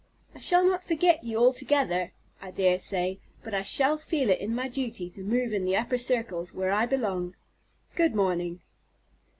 I 0.33 0.39
shall 0.39 0.65
not 0.65 0.83
forget 0.83 1.23
you 1.23 1.37
altogether, 1.37 2.11
I 2.41 2.49
dare 2.49 2.79
say, 2.79 3.19
but 3.43 3.53
I 3.53 3.61
shall 3.61 3.99
feel 3.99 4.31
it 4.31 4.49
my 4.49 4.67
duty 4.67 5.11
to 5.11 5.21
move 5.21 5.53
in 5.53 5.63
the 5.63 5.77
upper 5.77 5.99
circles, 5.99 6.55
where 6.55 6.71
I 6.71 6.87
belong. 6.87 7.35
Good 7.93 8.15
morning." 8.15 8.61